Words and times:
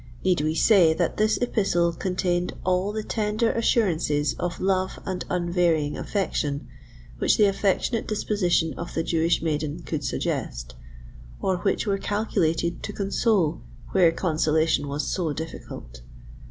Need 0.23 0.41
we 0.41 0.55
say 0.55 0.95
that 0.95 1.17
this 1.17 1.39
epistle 1.43 1.93
contained 1.93 2.53
all 2.63 2.91
the 2.91 3.03
tender 3.03 3.51
assurances 3.51 4.33
of 4.39 4.59
love 4.59 4.97
and 5.05 5.23
unvarying 5.29 5.95
affection 5.95 6.67
which 7.19 7.37
the 7.37 7.45
affectionate 7.45 8.07
disposition 8.07 8.73
of 8.79 8.95
the 8.95 9.03
Jewish 9.03 9.43
maiden 9.43 9.83
could 9.83 10.03
suggest, 10.03 10.73
or 11.39 11.57
which 11.57 11.85
were 11.85 11.99
calculated 11.99 12.81
to 12.81 12.91
console 12.93 13.61
where 13.91 14.11
consolation 14.11 14.87
was 14.87 15.05
so 15.07 15.33
difficult? 15.33 16.01